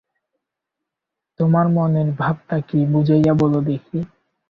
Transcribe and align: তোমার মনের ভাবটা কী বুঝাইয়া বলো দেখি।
তোমার 1.39 1.65
মনের 1.69 2.09
ভাবটা 2.17 2.57
কী 2.59 2.79
বুঝাইয়া 2.85 3.33
বলো 3.33 3.59
দেখি। 3.61 3.99